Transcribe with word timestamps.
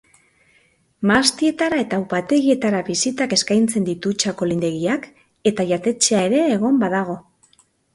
Mahastietara 1.11 1.81
eta 1.83 1.99
upategietara 2.05 2.81
bisitak 2.89 3.37
eskaintzen 3.39 3.87
ditu 3.93 4.17
txakolindegiak 4.25 5.09
eta 5.55 5.71
jatetxea 5.77 6.29
ere 6.33 6.47
egon 6.61 6.87
badago. 6.87 7.25